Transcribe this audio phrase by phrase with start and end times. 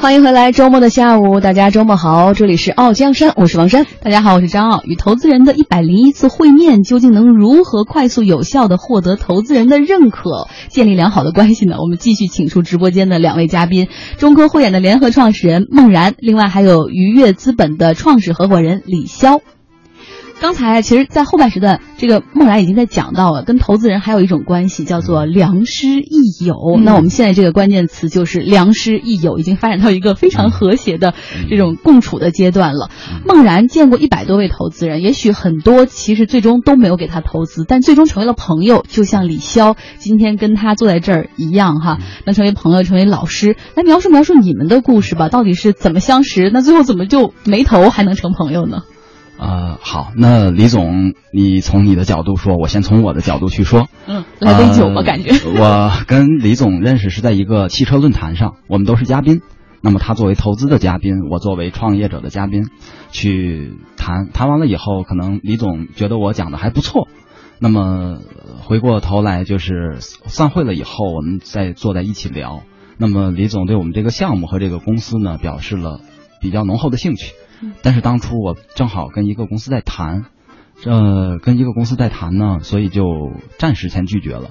[0.00, 4.80] 欢迎回来，周末的下午，大家周末好，这里是傲江山，我是王珊，大家好，我是张傲。
[4.82, 11.76] 与投资人的一百零一次会面，究竟能如何快速有效的获得投资人的认可，建立良好的关系呢？
[11.80, 19.40] 我们继续请出直播间的两位嘉宾：中科慧眼的联合创始人孟然，另外还有愉悦资本的创始合伙人李潇。
[20.40, 26.80] 刚才其实，在后半时段，这个孟然已经在讲到了，跟投资人还有一种关系，叫做良师益友。
[26.82, 31.12] 那我们现在这个关键词就是良师益友，已经发展到一个非常和谐的
[31.50, 32.88] 这种共处的阶段了。
[33.26, 43.56] 孟然见过一百多位投资人，也许很多其实最终都没有给他投资，但最终成为了朋友，就像李潇今天跟他坐在这儿一样哈，能成为朋友，成为老师。
[43.74, 46.50] 来描述描述你们的故事吧，到底是怎么相识？
[46.50, 48.84] 那最后怎么就没投还能成朋友呢？
[49.40, 53.88] 呃，好，那李总，你从你的角度说，我先从我的角度去说。
[54.06, 55.30] 嗯，来杯酒吧，感觉。
[55.58, 59.40] 我跟李总认识是在一个汽车论坛上，我们都是嘉宾。
[59.80, 62.68] 那么他作为投资的嘉宾，我作为创业者的嘉宾，
[63.12, 67.08] 去谈谈完了以后，可能李总觉得我讲的还不错。
[67.58, 68.18] 那么
[68.60, 72.62] 回过头来就是散会了以后，我们再坐在一起聊。
[72.98, 76.00] 那么李总对我们这个项目和这个公司呢，表示了
[76.42, 77.32] 比较浓厚的兴趣。
[77.82, 80.24] 但是当初我正好跟一个公司在谈，
[80.84, 83.04] 呃跟一个公司在谈呢，所以就
[83.58, 84.50] 暂时先拒绝了。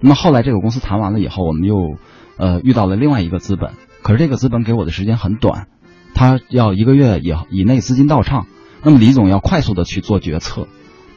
[0.00, 1.96] 那么后来这个公司谈完了以后，我们又
[2.36, 5.68] 呃遇到了另外一个资本，可是这个资本给我的时间很短，
[6.14, 8.46] 他要一个月以以内资金到账。
[8.82, 10.66] 那么李总要快速的去做决策，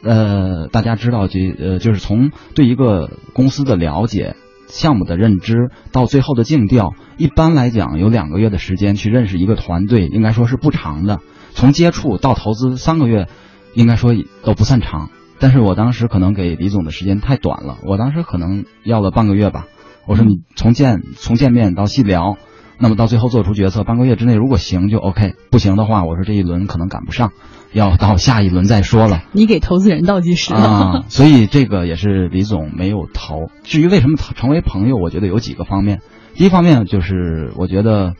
[0.02, 4.36] 呃，大家知道就呃就是从对一个公司的了解。
[4.66, 11.20] 项目的认知到最后的竞调，一般来讲有两个月的时间去认识一个团队，应该说是不长的。
[11.54, 13.28] 从接触到投资三个月，
[13.74, 15.08] 应该说都不算长。
[15.38, 19.66] 但是我当时可能给李总的时间太短了，我当时可能要了半个月吧。
[20.06, 22.36] 我说你从见从见面到细聊，
[22.78, 27.32] 那么到最后做出决策，半个月之内如果行就 OK，不行的话，我说这一轮可能赶不上。
[27.72, 29.24] 要到下一轮再说了。
[29.32, 33.50] 你给投资人倒计时啊，所以这个也是李总没有投。
[33.64, 36.00] 至于为什么成为朋友，我觉得有几个方面。
[36.34, 38.14] 第一方面就是我觉得，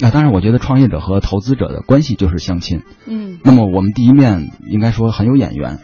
[0.00, 2.82] 啊，当然我觉得创业者和投资者的关系就是相亲。
[3.06, 3.38] 嗯。
[3.42, 5.78] 那么我们第一面应该说很有眼缘。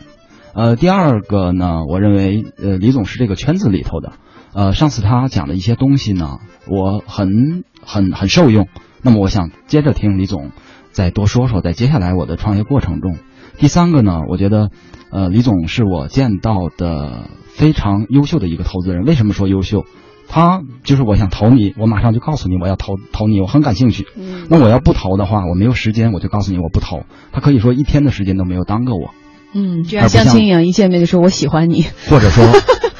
[0.54, 4.12] 呃，第二个呢，我认为呃李总是这个圈子里头的。
[4.52, 6.38] 呃，上次他讲的一些东西呢，
[6.68, 8.68] 我很很很受用。
[9.02, 10.50] 那么我想接着听李总。
[10.92, 13.18] 再多说说，在接下来我的创业过程中，
[13.58, 14.70] 第三个呢，我觉得，
[15.10, 19.02] 呃，李总是我见到的非常优秀的一个投资人。
[19.04, 19.84] 为什么说优秀？
[20.34, 24.08] 他就是我想投你，我马上就告诉你我要投投你，我很感兴趣。
[24.16, 24.48] 嗯。
[24.50, 27.04] 那我要不投的话，我没有时间，我就告诉你我不投。
[27.32, 29.14] 他可以说一天的时间都没有耽搁我。
[29.52, 32.44] 嗯，就像相亲一样，一见面就说我喜欢你，或者说。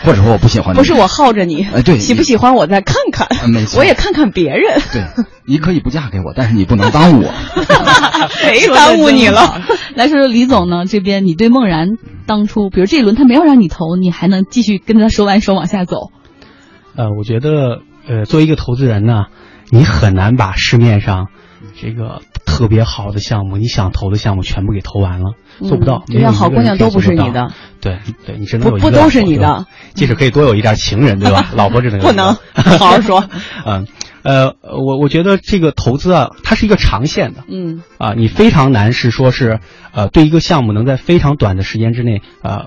[0.05, 4.79] 或者说我不喜欢你， 不是我耗着你，哎，对，喜不喜欢我再看看，没错，我也看看别人。
[4.93, 5.03] 对，
[5.47, 7.33] 你可以不嫁给我，但是你不能 耽误我。
[8.29, 9.63] 谁耽误你了？
[9.97, 10.85] 来说说李总呢？
[10.85, 11.97] 这边你对梦然
[12.27, 16.11] 当初，比如这一轮他没有让你投，你还能继续跟他说完手往下走？
[16.97, 19.27] 呃，我觉得，呃，作为一个投资人呢，
[19.71, 21.29] 你很难把市面上
[21.81, 25.33] 这个特别好的项目，你想投的项目全部给投完了。
[25.61, 31.51] 做不到，就像好姑娘都不是你的，对对，你只能有一个不都是你的，即使可以多有一点情人，对吧？
[31.55, 33.25] 老婆只能不能好好说。
[33.65, 33.87] 嗯，
[34.25, 39.61] 呃，我我觉得这个投资啊，它是一个长线的，嗯啊，你非常难是说是
[39.93, 42.67] 呃，对一个项目能在非常短的时间之内啊，呃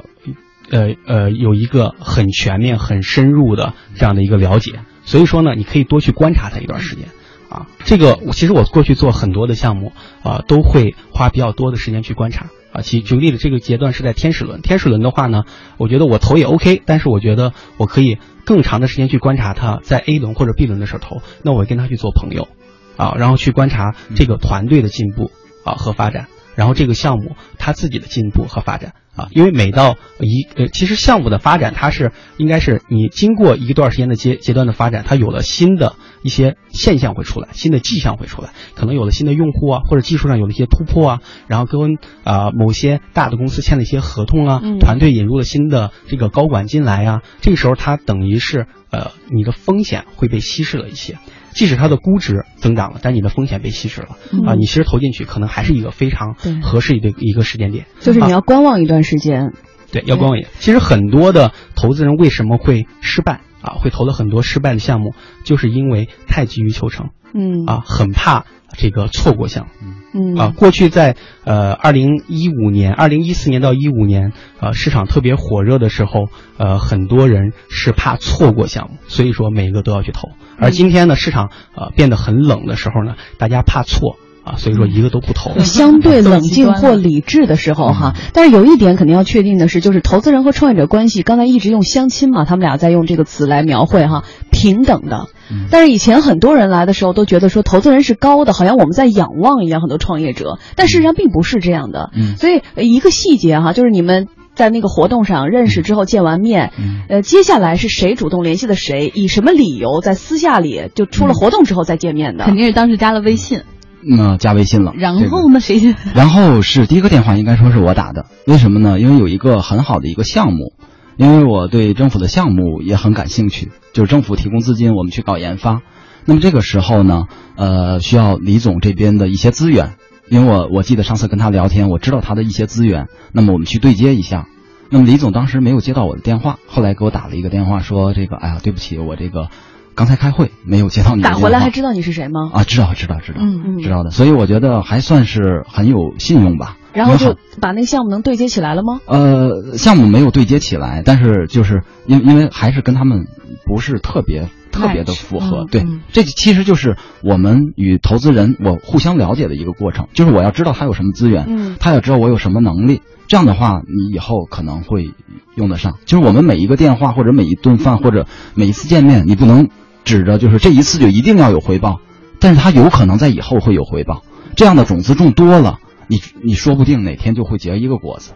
[0.71, 4.79] 呃呃，有一个很全面、很深入的这样的一个了解。
[5.03, 7.07] 所以说呢，你可以多去观察它一段时间。
[7.49, 12.81] 啊，这个我其实我过去做很多的项目啊，都会花比较多的时间去观察啊。
[12.81, 15.43] 举举个例子，这个阶段是在天使轮，天使轮的话呢，
[15.77, 22.49] 我觉得我投也 OK，但是我觉得我可以更长的时间去观察它在 A 轮或者 B 轮的时候投，那我跟他去做朋友，
[22.97, 25.31] 啊，然后去观察这个团队的进步
[25.63, 28.91] 啊和发展，然后这个项目他自己的进步和发展。
[29.17, 51.17] 啊，因为每到一呃，其实项目的发展，它是应该是你经过一段时间的阶阶段的发展，它有了新的一些现象会出来，新的迹象会出来，可能有了新的用户啊，或者技术上有了一些突破啊，然后跟啊某些大的公司签了一些合同啊，团队引入了新的这个高管进来啊，这个时候它等于是呃你的风险会被稀释了一些。
[51.57, 54.09] 即使它的估值增长了，但你的风险被稀释了
[54.45, 54.53] 啊！
[54.53, 59.53] 你其实投进去可能还是一个非常合适的一个时间点，就是你要观望一段时间。
[59.91, 60.39] 对，要观望。
[60.59, 63.73] 其实很多的投资人为什么会失败啊？
[63.79, 65.15] 会投了很多失败的项目，
[65.45, 67.09] 就是因为太急于求成。
[67.33, 68.45] 嗯啊，很怕
[68.77, 69.89] 这个错过项目。
[70.13, 80.29] 嗯啊，过去在呃二零一五年、二零一四年到一五年，呃市场特别火热的时候，呃很多人是怕错过项目，所以说每一个都要去投。
[80.59, 85.59] 而今天呢，市场呃变得很冷的时候呢，大家怕错啊，所以说一个都不投。
[85.59, 95.27] 相对冷静或理智的时候哈，但是有一点肯定要确定的是，就是投资人和创业者关系，刚才一直用相亲嘛，他们俩在用这个词来描绘哈，平等的。
[95.71, 102.09] 但是以前很多人来的时候都觉得说投资人是高的，好像我们在仰望一样，很多创业者，但事实上并不是这样的。
[102.15, 104.27] 嗯所以呃一个细节哈，就是你们。
[104.57, 109.11] 在那个活动上认识之后见完面，嗯呃，接下来是谁主动联系的谁？
[109.13, 112.45] 以什么理由在私下里就出了活动之后再见面的？
[112.45, 113.61] 肯定是当时加了微信，
[114.01, 114.93] 那加微信了。
[114.97, 115.95] 然后呢，谁先？
[116.15, 118.25] 然后是第一个电话，应该说是我打的。
[118.47, 118.99] 为什么呢？
[118.99, 120.73] 因为有一个很好的一个项目，
[121.17, 125.81] 因为我对政府的项目也很感兴趣，就是政府提供资金，我们去搞研发。
[126.25, 127.25] 那么这个时候呢，
[127.55, 129.93] 呃，需要李总这边的一些资源，
[130.29, 134.47] 因为我我记得上次跟他聊天，我知道他的一些资源，那么我们去对接一下。
[134.89, 139.49] 那么李总当时没有接到我的电话，后来给我打了一个电话说这个，哎呀，对不起，我这个
[139.95, 141.35] 刚才开会没有接到你的打。
[141.35, 142.51] 回来还知道你是谁吗？
[142.53, 144.11] 啊，知道知道知道，嗯嗯知道的。
[144.11, 146.77] 所以我觉得还算是很有信用吧。
[146.93, 149.01] 然后就把那个项目能对接起来了吗？
[149.05, 153.27] 呃，项目没有对接起来，但是就是因因为还是跟他们
[153.65, 155.65] 不是特别特别的符合。
[155.69, 163.01] 对，这其实就是我们与投资人我互相了解的一个过程，就是我要知道他有什么资源，嗯他要知道我有什么能力。
[163.27, 165.11] 这样的话，你以后可能会
[165.55, 165.97] 用得上。
[166.05, 168.25] 就是我们每一个电话或者每一顿饭或者
[168.55, 169.67] 每一次见面，你不能
[170.05, 171.99] 指着就是这一次就一定要有回报，
[172.39, 174.23] 但是他有可能在以后会有回报。
[174.55, 178.31] 这样的种子种多了，你你说不定哪天就会结一个果子。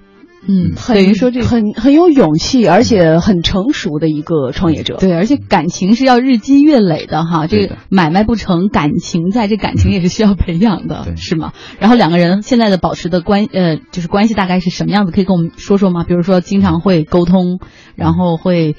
[0.47, 4.97] 嗯，很等于说这个很很有勇气，而且很成熟的一个创业者。
[4.97, 11.53] 对，而且感情是要日积月累的哈，这个买卖不成，感情在，这感情也是需要培养的，对是吗？
[11.79, 15.11] 然后两个人现在的保持的关呃，就是关系大概是什么样子？
[15.11, 16.03] 可以跟我们说说吗？
[16.03, 17.59] 比如说经常会沟通，
[17.95, 18.75] 然后会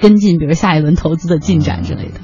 [0.00, 2.20] 跟进，比如下一轮投资的进展之类的。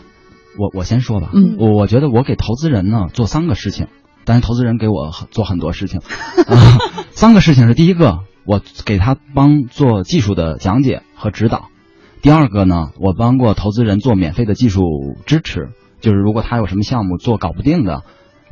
[0.58, 3.86] 我我先说吧，嗯我我觉得我给投资人呢做三个事情，
[4.25, 6.00] 但是投资人给我很做很多事情，
[6.48, 6.76] 啊，
[7.12, 11.69] 三个事情是第一个，我给他帮做技术的讲解和指导；
[12.22, 14.82] 第二个呢，我帮过投资人做免费的技术
[15.26, 15.70] 支持，
[16.00, 18.02] 就是如果他有什么项目做搞不定的。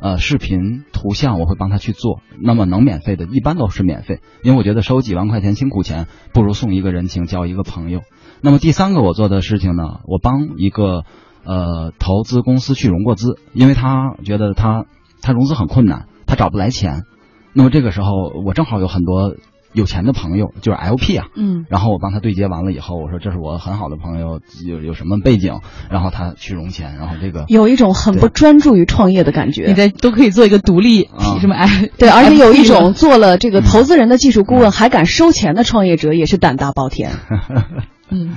[0.01, 7.99] 呃，视频、图像我会帮他去做，那么能免费的，一般都是免费，因为我觉得收几万块钱辛苦钱，不如送一个人情，交一个朋友。
[8.39, 11.03] 那么第三个我做的事情呢，我帮一个
[11.43, 14.85] 呃投资公司去融过资，因为他觉得他
[15.21, 17.03] 他融资很困难，他找不来钱。
[17.51, 18.09] 那么这个时候
[18.45, 19.35] 我正好有很多
[19.73, 29.65] 有钱的朋友，就是 LP 啊，嗯，然后我帮他对接完了以后，我说这是我很好的朋友，有有什么背景，然后他去融钱，然后这个有一种很不专注于创业的感觉。
[29.67, 31.37] 你在都可以做一个独立啊。
[31.39, 31.55] 什么？
[31.55, 37.11] 哎， 对，而且有一种做了这个投资人的技术顾问还敢收钱的创业者，也是胆大包天。
[38.11, 38.29] 嗯，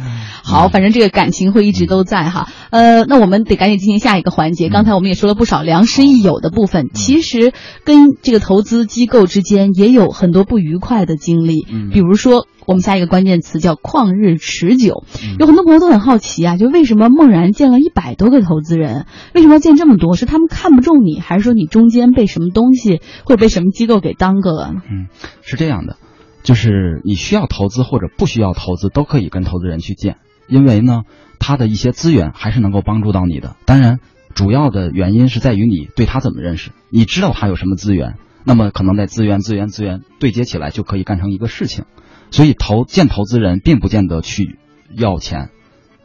[0.45, 2.49] 好，反正这个感情会一直都在哈。
[2.71, 4.69] 呃，那我们得赶紧进行下一个环节。
[4.69, 7.53] 刚才我们也说了不少良师益友的部分，其实
[7.85, 11.67] 跟这个投资机构之间也有很多不愉快的经历。
[11.71, 15.05] 嗯比如说，我们下一个关键词叫旷日持久。
[15.23, 20.17] 嗯有很多朋友都很好奇啊，就为什么梦然见了一百多个投资人，为什么要见这么多？
[20.17, 24.75] 是他们看不中你，还是说你中间被什么东西或者被什么机构给耽搁了？
[24.75, 25.07] 嗯，
[25.43, 25.97] 是这样的，
[26.43, 30.17] 就是你需要投资或者不需要投资，都可以跟投资人去见，
[30.49, 31.03] 因为呢，
[31.39, 33.55] 他的一些资源还是能够帮助到你的。
[33.65, 34.01] 当然，
[34.35, 41.85] 主要的原因是在于你对他怎么认识，你知道他有什么资源，那么可能在资源、资源、资源对接起来，就可以干成一个事情。
[42.33, 44.59] 所以投见投资人，并不见得去
[44.97, 45.51] 要钱，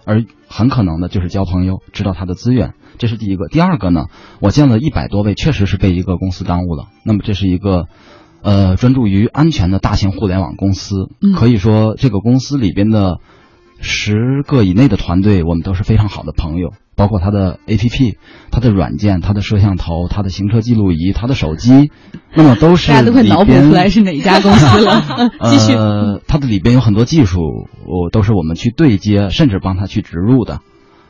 [0.06, 2.76] 而很可能的就是交朋友，知道他的资源。
[3.00, 3.48] 这是第一个。
[3.48, 4.06] 第二个呢，
[4.40, 6.90] 我见了一百多位，确实是被一个公司耽误了。
[7.04, 7.88] 那么这是一个。
[8.42, 13.20] 呃，专注于安全的大型互联网公司，嗯可以说这个公司里边的
[13.82, 18.16] 十个以内的团队，我们都是非常好的朋友，包括它的 APP、
[18.52, 21.92] 它的软件、它的摄像头、它的行车记录仪、它的手机，
[22.36, 25.04] 那么都是大家都快脑补出来是哪一家公司了。
[25.52, 25.74] 继续。
[25.74, 27.40] 呃，它的里边有很多技术，
[27.86, 30.60] 我都是我们去对接，甚至帮他去植入的。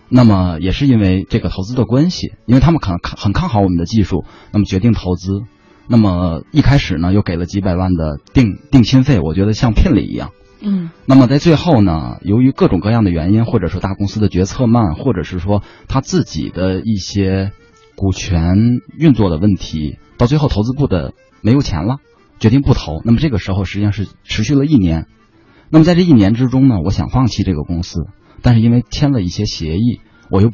[0.10, 5.44] 那么也是因为这个投资的关系，因为他们看很看好我们的技术，那么决定投资。
[5.88, 10.32] 那么一开始呢，又给了几百万的定定薪费，我觉得像聘礼一样。
[10.60, 17.52] 嗯那么在最后呢，由于各种各样的原因，或者说大公司的决策慢，或者是说他自己的一些
[17.96, 18.56] 股权
[18.98, 21.98] 运作的问题，到最后投资部的没有钱了，
[22.40, 23.02] 决定不投。
[23.06, 25.06] 那么这个时候实际上是持续了一年。
[25.70, 28.08] 那么在这一年之中呢，我想放弃这个公司，
[28.42, 30.02] 但是因为签了一些协议，
[30.32, 30.52] 我又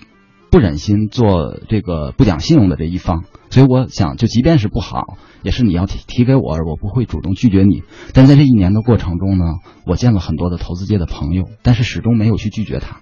[0.53, 7.81] 不忍心做这个不讲信用的这一方，所以我想，就即便是不好，也是你要提提给我，我不会主动拒绝你。
[8.13, 9.45] 但在这一年的过程中呢，
[9.87, 13.01] 我见了很多的投资界的朋友，但是始终没有去拒绝他。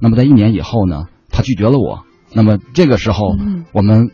[0.00, 2.02] 那么在一年以后呢，他拒绝了我。
[2.34, 3.36] 那么这个时候，
[3.72, 4.10] 我们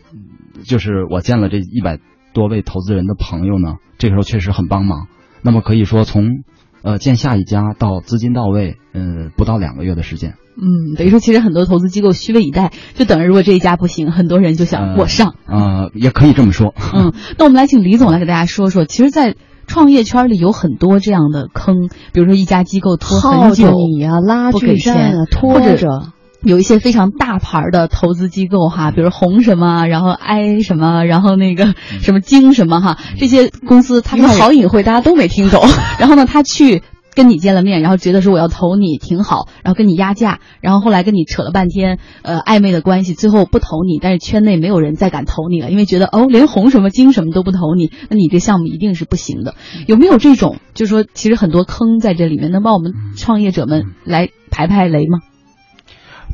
[0.63, 1.97] 就是我见了这一百
[2.35, 5.07] 多位投资人的朋友呢，这个时候确实很帮忙。
[5.41, 6.43] 那么可以说从。
[6.85, 10.35] 呃，见下一家到资金到位，嗯，不到两个月的时间。
[10.55, 15.33] 嗯，等于说，其实很多投资机构虚位以待，就等着如果这一家不行，很多人就想我上。
[15.47, 16.75] 啊，也可以这么说。
[16.93, 26.13] 嗯，那我们来请李总来给大家说说，其实，在创业圈里有很多这样的坑，比如说一家机构拖很久你呀，拉锯战啊，拖着。
[26.45, 35.61] 有一些非常大牌的投资机构哈，比如红什么，然后 I 什么，然后那个什么金什么哈，这些公司他们好隐晦，大家都没听懂。
[35.99, 36.83] 然后呢，他去。
[37.17, 49.55] 跟你见了面，然后觉得说我要投你挺好，然后跟你压价，然后后来跟你扯了半天，呃，暧昧的关系，最后不投你，但是圈内没有人再敢投你了，因为觉得哦，连红什么金什么都不投你，那你这项目一定是不行的。
[49.87, 55.19] 有没有这种，就是说其实很多坑在这里面，能帮我们创业者们来排排雷吗？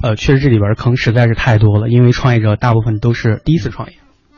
[0.01, 3.97] 呃，确实这里边坑实在是太多了，因为创业者大部分都是第一次创业。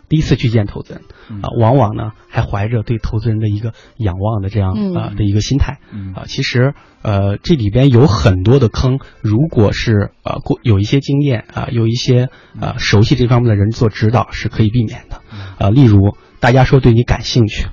[0.09, 5.79] 第一次去见投资人，啊，往往呢还怀着对投资人的一个仰望的这样啊的一个心态，
[6.13, 12.29] 啊，其实呃这里边有很多的坑，如果是呃过有一些经验啊，有一些
[12.59, 15.21] 呃熟悉这方面的人做指导是可以避免的，
[15.57, 17.65] 啊，例如大家说对你感兴趣，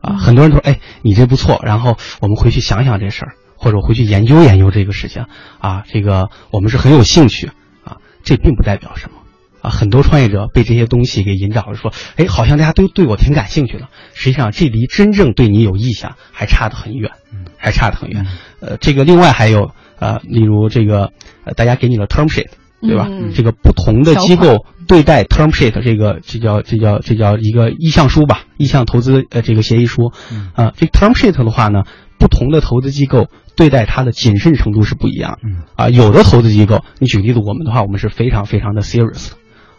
[0.00, 5.26] 啊，很多人都说哎你这不错，然后我们回去想想这事儿，或者回去研究研究这个事情，
[5.60, 7.52] 啊，这个我们是很有兴趣，
[7.84, 9.18] 啊，这并不代表什么。
[9.62, 13.86] 啊，很多创业者被这些东西给引导了，说，哎，好像大家都对我挺感兴趣的。
[14.12, 17.12] 实际上，这离真正对你有意向还差得很远，
[17.58, 18.26] 还差得很远。
[18.58, 21.12] 呃，这个另外还有，呃，例如这个，
[21.44, 22.48] 呃，大家给你了 term sheet，
[22.80, 23.06] 对吧？
[23.36, 30.10] 这个不同的机构对待 term sheet，这个这叫这叫这叫一个意向书吧，意向投资呃这个协议书。
[30.54, 31.84] 啊，这 term sheet 的话呢，
[32.18, 35.38] 不同的投资机构对待它的谨慎程度是不一样。
[35.76, 39.30] 啊，有的投资机构，你举例子，我们的话，我们是非常非常的 serious。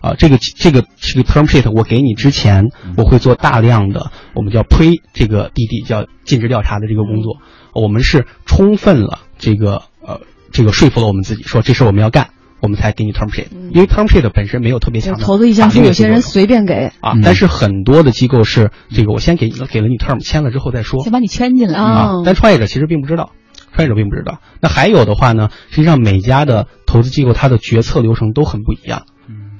[0.01, 2.65] 啊，这个这个这个 term sheet 我给你之前，
[2.97, 7.37] 我会做大量的我们叫 pre 这个 DD 叫尽职调查的这个工作，
[7.73, 10.19] 我们是充分了这个呃
[10.51, 16.91] 这个说服了我们自己说这事我们要干，我们才给你 term sheet，因为 term sheet 本身没有特别强的投资意向，是有些人随便给。
[16.99, 21.79] 啊，但是很多的机构是这个我先给你给了你 term 签了之后再说，先把你圈进来。
[21.79, 23.31] 啊，但创业者其实并不知道，
[23.73, 24.39] 创业者并不知道。
[24.61, 29.03] 那还有的话呢，实际上每家的投资机构它的决策流程都很不一样。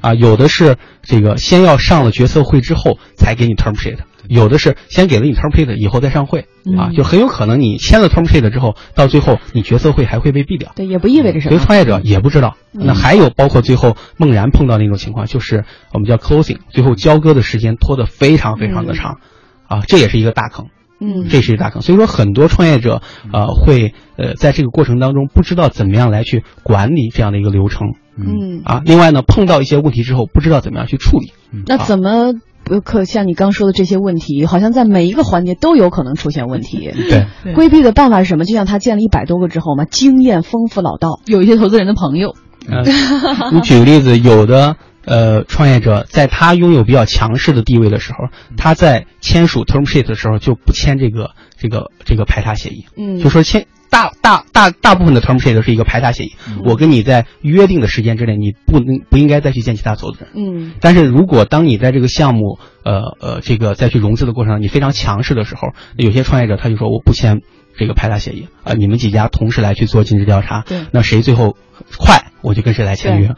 [0.02, 6.46] 啊，有的是这个先要上了决策会之后才给你 term sheet，有的是先给了你 term sheet 以后再上会，
[6.78, 10.74] 啊，就很有可能你签了 term sheet 之后，到最后你决策会还会被毙掉。
[10.76, 11.56] 对，也不意味着什么。
[11.56, 12.58] 所以创业者也不知道。
[12.74, 19.20] 那还有包括最后孟然碰到那种情况，就是我们叫 closing，最后交割的时间拖得非常非常的长，
[19.70, 20.68] 啊，这也是一个大坑。
[21.04, 21.82] 嗯，这是一个大坑。
[21.82, 27.90] 所以说很多创业者呃会呃在这个过程当中不知道怎么样来去管理这样的一个流程。
[28.16, 31.34] 嗯啊，另外呢，碰到一些问题之后，不知道怎么样去处理。
[31.66, 32.34] 那怎么
[32.64, 36.92] 不可像你刚说的这些问题，好像在每一个环节都有可能出现问题。
[37.10, 38.46] 对，规避的办法是什么？
[38.46, 42.36] 就像他建了一百多个之后嘛，经验丰富老道，有一些投资人的朋友。
[43.52, 52.86] 你举个例子，有的呃创业者在他拥有比较强势的地位的时候，他在签署 term sheet 的时候就不签这个这个这个排他协议。
[52.98, 53.68] 嗯，就说签。
[53.90, 56.34] 大大大大部分的 term sheet 是一个排他协议，
[56.66, 60.30] 我跟你在约定的时间之内，你不能不应该再去见其他投资人。
[60.34, 67.42] 嗯，但是如果当你在这个项目，呃呃，这个再去融资的过程中，你非常强势的时候，有些创业者他就说我不签
[67.78, 68.48] 这个排他协议。
[68.64, 71.56] 啊，你们几家同时来去做尽职调查，那谁最后
[72.00, 73.36] 快，我就跟谁来签约，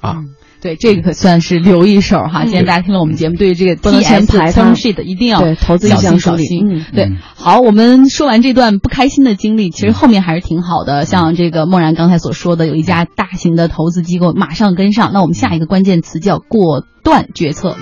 [0.00, 0.16] 啊。
[0.60, 2.42] 对，这个可算是留一手哈。
[2.42, 6.84] 今天大家听了我们节目，对于这个 T S term sheet 一定要对投资小心小心。
[6.92, 11.04] 对，好，我们说完这段不开心的经历，其实后面还是挺好的。
[11.04, 15.12] 像这个梦然刚才所说的，有一家大型的投资机构马上跟上。
[15.12, 17.76] 那我们下一个关键词叫果断决策。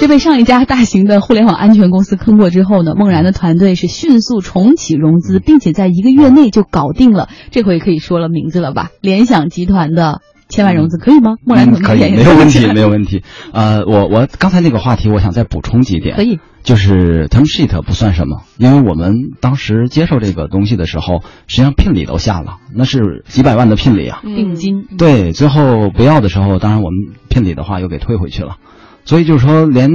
[0.00, 7.28] 这被上一家大型的互联网安全公司坑过之后呢，梦然的团队是迅速重启融资，并且在一个月内就搞定了。
[7.52, 8.90] 这回可以说了名字了吧？
[9.00, 10.11] 联想集团的。
[10.52, 11.36] 千万融资可以吗？
[11.44, 13.22] 莫兰可以， 没有问题，没有问题。
[13.52, 16.14] 呃，我我刚才那个话题，我想再补充几点。
[16.14, 24.84] 可以，就是 term sheet 不算什么，因为我们当时接受这个东西的时候，实际上聘礼都下了，那是几百万的聘礼啊，定金。
[24.98, 28.58] 对，最后不要的时候，当然我们聘礼的话又给退回去了。
[29.06, 29.90] 所以就是说，连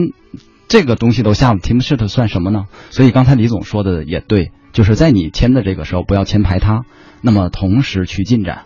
[0.68, 2.66] 这个东西都下了，term sheet 算什么呢？
[2.90, 6.82] 所以刚才李总说的也对，就是在你签的这个时候不要签排他，
[7.22, 8.64] 那么同时去进展。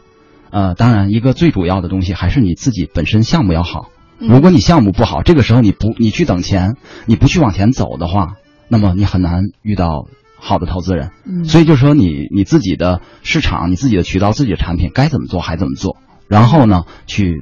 [0.52, 3.90] 呃，当然一个最主要的东西还是你自己本身项目要好。
[4.20, 6.76] 如果你项目不好，这个时候你不你去等钱，
[7.08, 8.36] 你不去往前走的话，
[8.68, 10.06] 那么你很难遇到
[10.38, 11.10] 好的投资人。
[11.26, 17.42] 嗯所以就是说你你自己的市场、你自己的渠道、自己的产品该怎么做还怎么做，然后呢去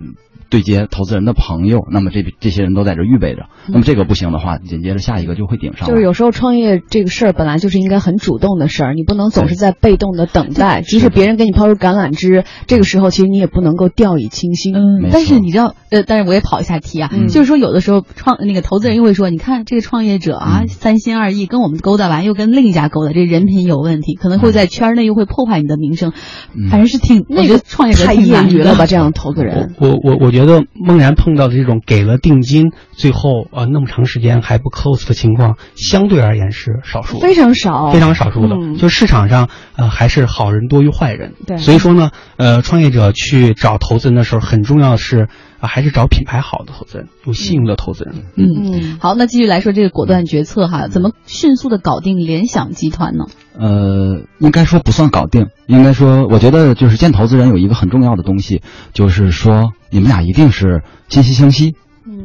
[0.50, 3.44] 对接投资人的朋友，那么这这些人都在这预备着。
[3.68, 5.88] 那么这个不行的话，紧接着下一个就会顶上。
[5.88, 10.82] 就是有时候创业这个事儿本来就是应该很主动的事儿，你不能总是在被动的等待。
[10.82, 14.74] 即使别人给你抛出橄榄枝，这个时候其实你也不能够掉以轻心。
[15.02, 26.12] 没，嗯但是你知道，呃，但是我也跑一下题啊，嗯就是说有的时候创那个投资人又会说，你看这个创业者啊，嗯三心二意，跟我们勾搭完又跟另一家勾搭，这人品有问题，可能会在圈内又会破坏你的名声，
[26.56, 28.86] 嗯反正是挺，那个创业者太业挺难的余了吧？
[28.86, 38.56] 这样投资人，我我我觉得孟然碰到的这种给了定金，最后呃那么长时间还不 close 的情况，相对而言是少数，非常少，非常少数的。
[38.56, 41.34] 嗯就市场上呃还是好人多于坏人。
[41.48, 45.28] 对所以说呢，呃，创业者去找投资人的时候，很重要的是
[45.60, 48.16] 啊、还是找品牌好的投资人，有信用的投资人。
[48.36, 48.46] 嗯。
[48.72, 53.26] 嗯，好，那继续来说这个果断决策哈，怎么迅速的搞定联想集团呢？
[53.58, 58.62] 呃，应该说不算搞定，应该说，我觉得就是见投资人有一个很重要的东西，
[58.94, 61.76] 就是说你们俩一定是心息相惜。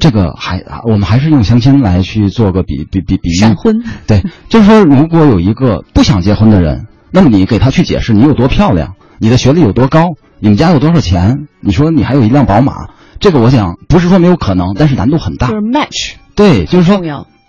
[0.01, 3.35] 这个还我们还是用相亲来去做个比比比比喻。
[3.35, 12.89] 闪婚，对， 就是说，如果有一个不想结婚的人，那么你给他去解释你有多漂亮，你的学历有多高，你们家有多少钱，你说你还有一辆宝马，
[13.25, 15.55] 这个我想不是说没有可能，但是难度很大就。
[15.55, 17.01] 是 match 对，就是说。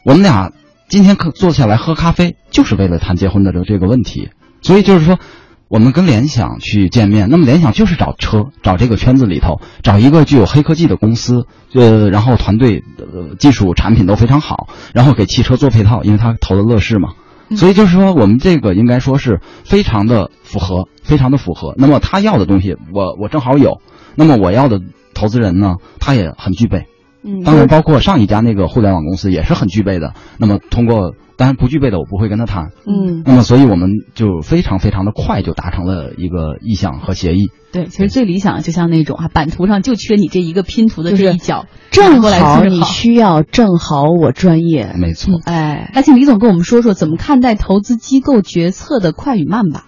[0.05, 0.53] 我们俩
[0.88, 4.29] 今天可坐下来喝咖啡，就是为了谈结婚的这这个问题。
[4.62, 5.20] 所以就是说，
[5.67, 17.10] 我们跟联想去见面，那么联想就是找车，找这个圈子里头找一个具有黑科技的公司，呃，然后团队呃技术产品都非常好，然后给汽车做配套，因为他投的乐视嘛。
[17.58, 21.74] 所以就是说，我们这个应该说是非常的符合，非常的符合。
[21.77, 23.82] 那么他要的东西，我我正好有。
[24.17, 24.79] 那么我要的
[25.15, 26.86] 投资人呢，他也很具备。
[27.27, 30.13] 嗯，当然，包括上一家那个互联网公司也是很具备的。
[30.38, 32.65] 那么通过，当然不具备的我不会跟他谈。
[32.86, 37.50] 嗯，那么所以我们就非常非常的快就达成了一个意向和协议。
[37.72, 44.93] 对，其实最理想的就像那种啊，版图上就缺你这一个拼图的这一角，正好你需要，正好我专业。
[44.95, 49.88] 没错，哎，那请李总跟我们说说怎么看待投资机构决策的快与慢吧。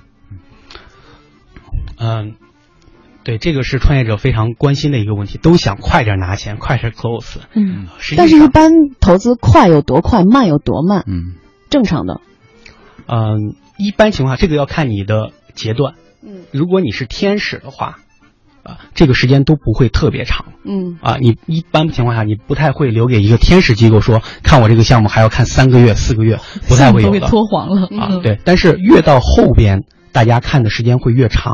[2.00, 2.34] 嗯，
[3.28, 7.40] 对，这个是创业者非常关心的一个问题，都想快点拿钱，快点 close。
[7.54, 11.36] 嗯，但是一般投资快有多快，慢有多慢，嗯
[11.70, 12.22] 正常的。
[13.06, 15.96] 嗯，一般情况下，这个要看你的阶段。
[16.26, 18.00] 嗯如果你是天使的话，
[18.64, 21.18] 啊，这个时间都不会特别长嗯啊。
[21.20, 28.08] 你一般情况下，你不太会留给一个天使机构说，看我这个项目还要看三个月、四个月，不太会有的都给拖黄了啊。
[28.10, 31.54] 嗯对，但是越到后边，大家看的时间会越长，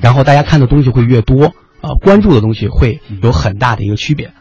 [0.00, 4.32] 然后大家看的东西会越多啊，关注的东西会有很大的一个区别。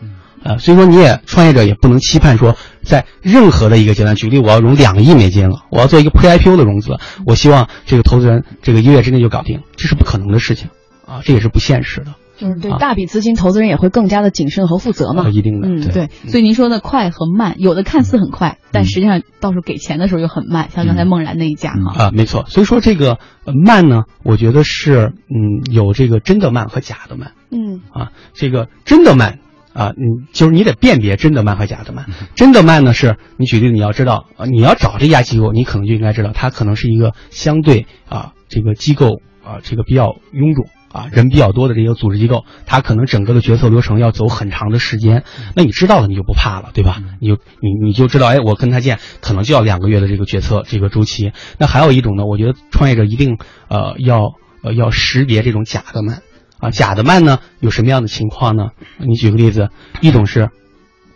[0.43, 10.69] 呃，所以说你也创业者也不能期盼说，在任何的一个阶段，举例我要融两个亿美金了，我要做一个 Pre-IPO 的融资，我希望这个投资人这个一个月之内就搞定，这是不可能的事情
[11.05, 15.29] 啊，这也是不现实的，就是对啊大笔资金，投资人也会更加的谨慎和负责嘛啊。
[15.29, 15.67] 一定的。
[15.67, 22.03] 嗯对，所以您说的快和慢，有的看似很快，但实际上到时候给钱的时候又很慢，像刚才梦然那一家嗯哈。
[22.05, 22.45] 啊，没错。
[22.47, 27.33] 所以说这个呃慢呢，我觉得是嗯有这个真的慢和假的慢。
[27.51, 29.37] 嗯啊，这个真的慢
[29.73, 32.07] 啊，你，就是你得辨别真的慢和假的慢。
[32.33, 40.65] 真的慢呢，是你举例子，你要知道，啊，你要找这家机构，你可能就应该知道，它可能是一个相对啊，这个机构啊，这个比较臃肿。
[40.91, 45.23] 啊，人比较多的这些组织机构，它可能整个的决策流程要走很长的时间。
[45.55, 47.01] 那你知道了，你就不怕了，对吧？
[47.19, 51.31] 你就你你就知道，哎，我跟他见可能就要两个月的这个决策这个周期。
[51.57, 53.37] 那还有一种呢，我觉得创业者一定
[53.69, 56.21] 呃要呃要识别这种假的慢。
[56.59, 58.69] 啊，假的慢呢，有什么样的情况呢？
[58.99, 60.49] 你举个例子，一种是，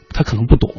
[0.10, 0.74] 他可能不懂，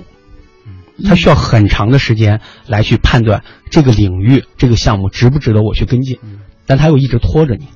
[1.05, 6.19] 他需要很长的时间来去判断这个领域、这个项目值不值得我去跟进，
[6.67, 7.69] 但他又一直拖着你，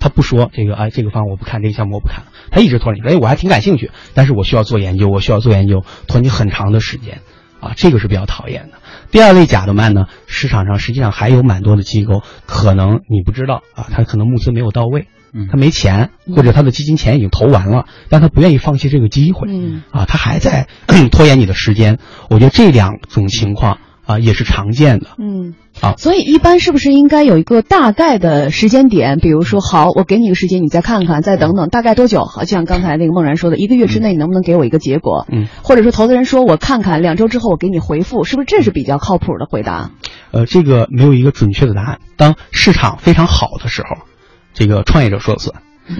[0.00, 7.20] 他不说这个，哎，这个方案我不看，这个项目我不看了，他一直拖着你，哎，我还挺感兴趣，但是我需要做研究，我需要做研究，拖你很长的时间，
[7.60, 8.78] 啊，这个是比较讨厌的。
[9.10, 20.68] 第二类假的慢呢，市场上实际上还有蛮多的机构，可能你不知道啊，他可能募资没有到位，嗯他没钱，或者他的基金钱已经投完了，但他不愿意放弃这个机会，嗯啊，他还在
[21.12, 21.98] 拖延你的时间。
[22.28, 25.08] 我觉得这两种情况啊也是常见的。
[25.18, 29.18] 嗯啊所以一般是不是应该有一个大概的时间点？
[29.18, 32.24] 比如说，好，我给你个时间，你再看看，再等等，大概多久？
[32.24, 35.26] 好像刚才那个梦然说的，一个月之内你能不能给我一个结果？
[35.32, 39.90] 嗯，或者说投资人说我看看，两周之后我给你回复，是不是这是比较靠谱的回答？
[40.30, 41.98] 呃，这个没有一个准确的答案。
[42.16, 44.04] 当市场非常好的时候，
[44.52, 45.56] 这个创业者说了算；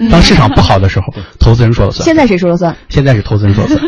[0.09, 2.03] 当市场不好的时候，投资人说了算。
[2.03, 2.75] 现在谁说了算？
[2.89, 3.81] 现在是投资人说了算。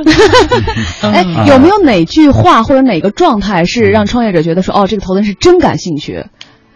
[1.14, 6.26] 哎，有没有哪句话或者哪个状态是让创业者觉得说，哦，这个投资人是真感兴趣？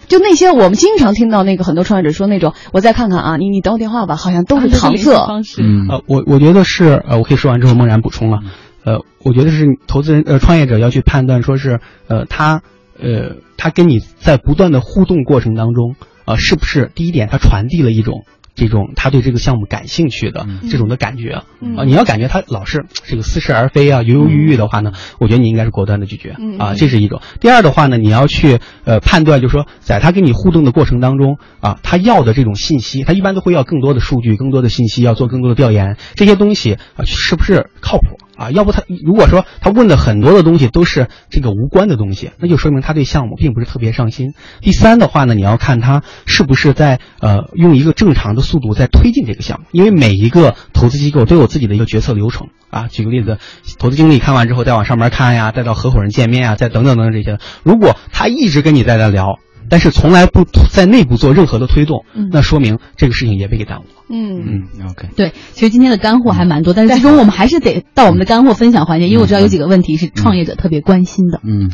[0.08, 5.14] 就那些我们经常听到那个很多创业者说那种，我再看看啊，你你等我电话吧，好像都是搪塞。
[5.62, 8.40] 嗯，呃，我我觉得是，呃，我可以说完之后，孟然补充了。
[8.84, 12.62] 呃，我觉得是投资人呃创业者要去判断，说是呃他
[13.00, 18.26] 呃他跟你在不断的互动过程当中，呃是不是第一点他传递了一种。
[18.56, 21.44] 这种他对这个项目感兴趣的这种的感觉
[21.78, 27.22] 啊，你要感觉他老是这个似是而非啊，犹犹豫豫的话呢，我觉得你应该是果断的拒绝啊，这是一种。
[27.40, 38.18] 第二的话呢，你要去呃判断，就是说在他跟你互动的过程当中啊，他要的这种信息，他一般都会要更多的数据、更多的信息，要做更多的调研，这些东西啊是不是靠谱？
[38.41, 44.34] 啊，要不他如果说他问的很多的东西都是这个无关的东西，那就说明他对项目并不是特别上心。
[44.62, 52.88] 第三的话呢，你要看他是不是在呃用一个正常的速度在推进这个项目，因为每一个投资机构都有自己的一个决策流程啊。
[52.88, 53.38] 举个例子，
[53.77, 57.38] 投资经理看完之后再往上面看呀，再到合伙人见面啊，再等等等等这些。
[57.62, 59.38] 如果他一直跟你在那聊。
[59.72, 64.04] 但是从来不在内部做任何的推动，那说明这个事情也被给耽误了。
[64.10, 65.08] 嗯嗯，OK。
[65.16, 71.40] 对，其实今天的干货还蛮多，但是最终我们还是得到我们的干货分享环节，因为我知道有几个问题是创业者特别关心的。
[71.46, 71.72] 嗯。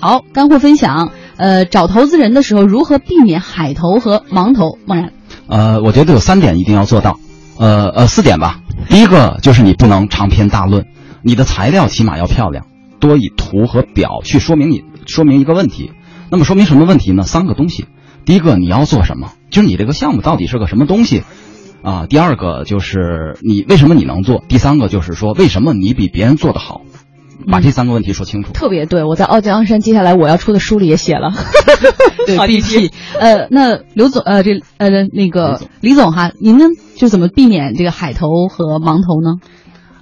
[0.00, 1.12] 好，干货分享。
[1.36, 4.76] 呃，找投资人的时候如何避免海投和盲投？
[4.86, 5.12] 梦然。
[5.46, 7.20] 呃，我觉得有三点一定要做到。
[7.60, 8.60] 呃呃，四点吧。
[8.88, 10.86] 第一个就是你不能长篇大论，
[11.22, 12.66] 你的材料起码要漂亮，
[13.00, 15.92] 多以图和表去说明你说明一个问题。
[16.30, 17.22] 那么说明什么问题呢？
[17.22, 17.86] 三个东西。
[18.24, 21.22] 第一个你要做什么，就是你这个项目到底是个什么东西
[21.82, 22.06] 啊。
[22.06, 24.42] 第二个就是你为什么你能做。
[24.48, 26.82] 第三个就是说为什么你比别人做得好。
[27.46, 28.52] 把这三个问题说清楚。
[28.52, 31.30] 特别对，我在傲江山接下来我要出的书里也写了。
[32.36, 32.90] 好地气。
[33.18, 36.64] 呃，那刘总，呃，这呃那个李总哈，您呢
[36.96, 39.40] 就怎么避免这个海投和盲投呢？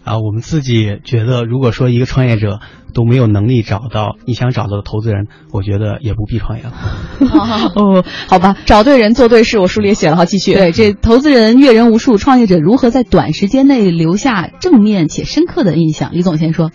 [0.02, 2.60] 啊，我们自己觉得，如果说一个创业者
[2.94, 6.72] 都没有能力找到你想找到的投资人，我觉得也不必创业了。
[7.74, 10.54] 哦，好吧，找对人做对事，我书里也写了，好，继续。
[10.54, 16.10] 对，这投资人阅人无数，创业者如何在短时间内留下正面且深刻的印象？
[16.12, 16.70] 李总先说。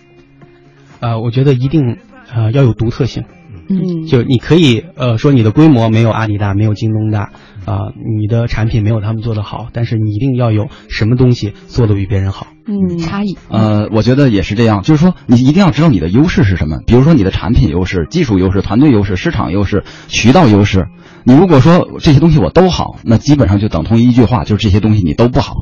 [1.02, 1.98] 啊，我觉得一定，
[2.32, 3.24] 呃，要有独特性。
[3.68, 7.32] 嗯，就你可以，呃，说你的规模没有阿里大，没有京东大，
[7.64, 7.78] 啊，
[8.18, 12.46] 你的产品没有他们做的好，但是你一定要有什么东西做的比别人好。
[12.66, 13.36] 嗯，差异。
[13.48, 20.86] 呃，我觉得也是这样，就是说你一定要知道你的优势是什么，比如说你的产品优势、技术优势、团队优势、市场优势、渠道优势。
[21.24, 25.54] 你如果说这些东西我都好，那基本上就等同于一句话，就是这些东西你都不好。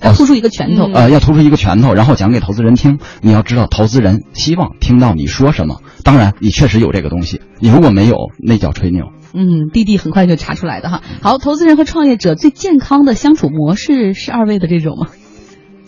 [0.00, 2.98] 要突出一个拳头，呃，要突出一个拳头，然后讲给投资人听。
[3.20, 5.80] 你要知道，投资人希望听到你说什么。
[6.02, 7.40] 当然，你确实有这个东西。
[7.60, 9.12] 你如果没有，那叫吹牛。
[9.34, 11.02] 嗯，弟弟很快就查出来的哈。
[11.22, 15.06] 好，投资人和创业者最健康的相处模式是二位的这种吗？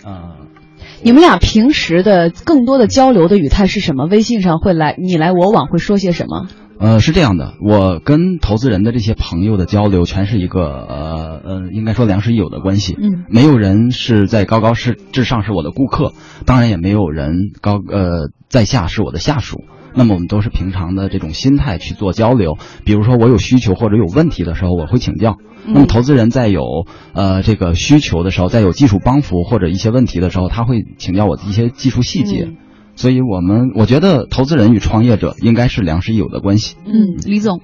[0.04, 0.36] 啊，
[1.02, 4.06] 你们俩平时的更多的交流的语态是什么？
[4.06, 6.46] 微信上会来你来我往，会说些什么？
[6.76, 12.96] 呃，是这样的，我跟投资人的这些朋友的交流，全是一个呃呃，应该说良师益友的关系。
[13.00, 16.12] 嗯，没有人是在高高是至上是我的顾客，
[16.44, 19.62] 当然也没有人高呃在下是我的下属。
[19.94, 22.58] 那么我们都是平常的这种心态去做交流。
[22.84, 25.36] 比如说我有需求或者有问题的时候，我会请教。
[25.66, 26.62] 那么投资人在有
[27.14, 32.50] 呃这个需求的时候，在有技术帮扶或者一些问题的时候，他会请教我的一些技术细节。
[32.96, 36.76] 所以，我们我觉得投资人与创业者应该是良师益友的关系。
[36.84, 37.60] 嗯，李总，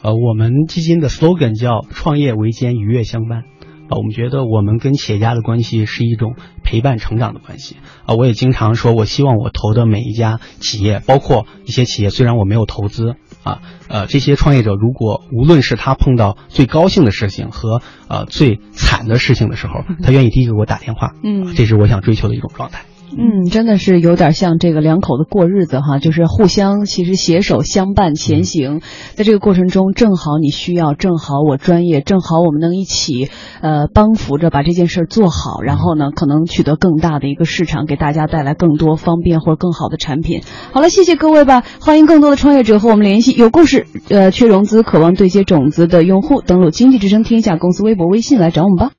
[0.00, 3.42] 呃，我们基金的 slogan 叫“创业维艰，愉悦相伴”。
[3.88, 7.76] 啊，我们觉得我们跟企业家的关系是一种陪伴成长的关系。
[8.04, 21.14] 啊，我也经常说，我希望我投的每一家企业，包括一些企业，虽然我没有投资，啊，呃，这些创业者如果无论是他碰到最高兴的事情和呃最惨的事情的时候， 他愿意第一个给我打电话。
[21.22, 22.84] 嗯，这是我想追求的一种状态。
[23.16, 28.80] 嗯，真的是有点像这个两口子过日子哈，就是互相其实携手相伴前行，
[29.14, 33.30] 在这个过程中，正好你需要，正好我专业，正好我们能一起，
[33.62, 40.42] 呃，帮扶着把这件事儿做好，然后呢，可能取得更大的一个市场，给大家带来更多方便或者更好的产品。
[40.72, 48.92] 好了，谢谢各位吧，欢迎更多的创业者和我们联系，有故事，呃，缺融资，渴望对接种子的用户，登录经济之声天下公司微博、微信来找我们吧。